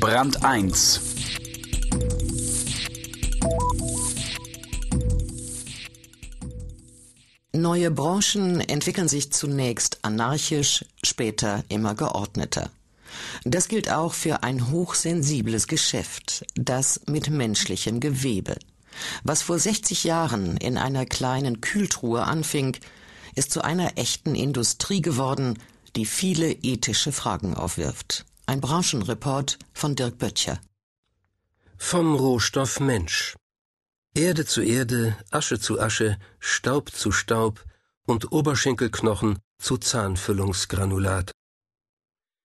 [0.00, 1.00] Brand 1
[7.52, 12.70] Neue Branchen entwickeln sich zunächst anarchisch, später immer geordneter.
[13.44, 18.56] Das gilt auch für ein hochsensibles Geschäft, das mit menschlichem Gewebe.
[19.24, 22.76] Was vor 60 Jahren in einer kleinen Kühltruhe anfing,
[23.34, 25.58] ist zu einer echten Industrie geworden,
[25.96, 28.24] die viele ethische Fragen aufwirft.
[28.48, 30.60] Ein Branchenreport von Dirk Böttcher.
[31.76, 33.34] Vom Rohstoff Mensch.
[34.14, 37.64] Erde zu Erde, Asche zu Asche, Staub zu Staub
[38.06, 41.32] und Oberschenkelknochen zu Zahnfüllungsgranulat.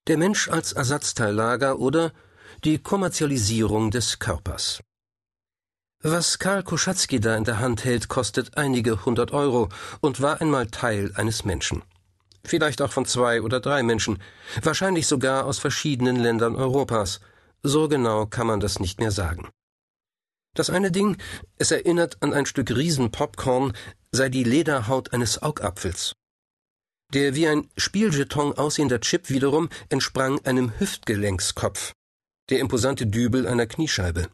[0.07, 2.13] Der Mensch als Ersatzteillager oder
[2.63, 4.81] die Kommerzialisierung des Körpers.
[6.01, 10.65] Was Karl Koschatzky da in der Hand hält, kostet einige hundert Euro und war einmal
[10.65, 11.83] Teil eines Menschen.
[12.43, 14.21] Vielleicht auch von zwei oder drei Menschen,
[14.61, 17.19] wahrscheinlich sogar aus verschiedenen Ländern Europas.
[17.63, 19.49] So genau kann man das nicht mehr sagen.
[20.53, 21.17] Das eine Ding,
[21.57, 23.73] es erinnert an ein Stück Riesenpopcorn,
[24.11, 26.13] sei die Lederhaut eines Augapfels.
[27.13, 31.93] Der wie ein Spieljeton aussehende Chip wiederum entsprang einem Hüftgelenkskopf,
[32.49, 34.27] der imposante Dübel einer Kniescheibe.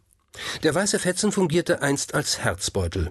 [0.64, 3.10] Der weiße Fetzen fungierte einst als Herzbeutel.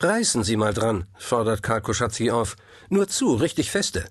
[0.00, 2.56] Reißen Sie mal dran, fordert Karl Koschatzky auf.
[2.88, 4.06] Nur zu, richtig feste.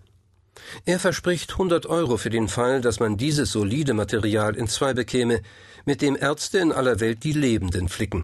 [0.85, 5.41] Er verspricht 100 Euro für den Fall, dass man dieses solide Material in zwei bekäme,
[5.85, 8.23] mit dem Ärzte in aller Welt die Lebenden flicken.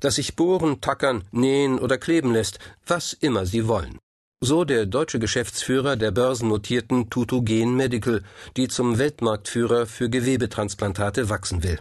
[0.00, 3.98] Das sich bohren, tackern, nähen oder kleben lässt, was immer sie wollen.
[4.40, 8.22] So der deutsche Geschäftsführer der börsennotierten Tutogen Medical,
[8.56, 11.78] die zum Weltmarktführer für Gewebetransplantate wachsen will.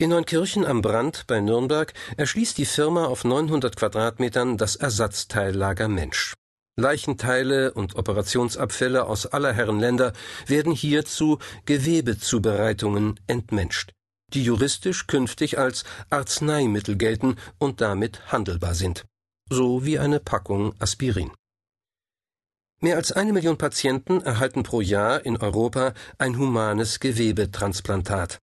[0.00, 6.32] In Neunkirchen am Brand bei Nürnberg erschließt die Firma auf 900 Quadratmetern das Ersatzteillager Mensch.
[6.76, 10.14] Leichenteile und Operationsabfälle aus aller Herren Länder
[10.46, 13.92] werden hier zu Gewebezubereitungen entmenscht,
[14.32, 19.04] die juristisch künftig als Arzneimittel gelten und damit handelbar sind,
[19.50, 21.30] so wie eine Packung Aspirin.
[22.80, 28.38] Mehr als eine Million Patienten erhalten pro Jahr in Europa ein humanes Gewebetransplantat.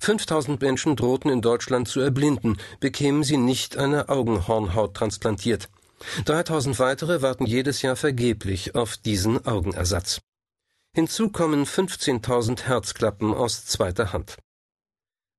[0.00, 5.68] 5000 Menschen drohten in Deutschland zu erblinden, bekämen sie nicht eine Augenhornhaut transplantiert.
[6.24, 10.20] 3000 weitere warten jedes Jahr vergeblich auf diesen Augenersatz.
[10.94, 14.38] Hinzu kommen 15.000 Herzklappen aus zweiter Hand.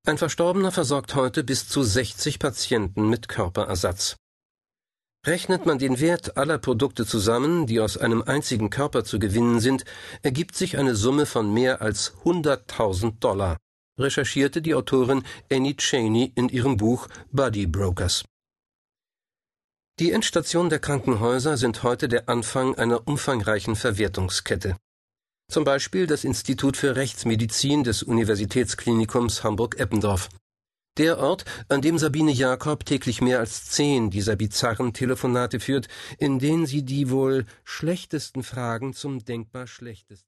[0.06, 4.16] Ein Verstorbener versorgt heute bis zu 60 Patienten mit Körperersatz.
[5.26, 9.86] Rechnet man den Wert aller Produkte zusammen, die aus einem einzigen Körper zu gewinnen sind,
[10.24, 13.58] ergibt sich eine Summe von mehr als 100.000 Dollar,
[13.97, 18.24] recherchierte die Autorin Annie Cheney in ihrem Buch Body Brokers.
[20.00, 24.78] Die Endstationen der Krankenhäuser sind heute der Anfang einer umfangreichen Verwertungskette.
[25.51, 30.30] Zum Beispiel das Institut für Rechtsmedizin des Universitätsklinikums Hamburg-Eppendorf.
[30.97, 35.88] Der Ort, an dem Sabine Jakob täglich mehr als zehn dieser bizarren Telefonate führt,
[36.18, 40.19] in denen sie die wohl schlechtesten Fragen zum denkbar schlechtesten